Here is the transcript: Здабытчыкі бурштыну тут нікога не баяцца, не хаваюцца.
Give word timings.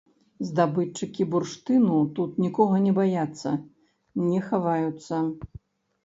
Здабытчыкі 0.49 1.25
бурштыну 1.33 1.97
тут 2.19 2.39
нікога 2.45 2.79
не 2.85 2.93
баяцца, 2.99 3.49
не 4.31 4.39
хаваюцца. 4.47 5.21